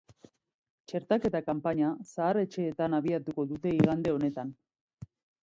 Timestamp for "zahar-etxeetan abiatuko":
2.13-3.47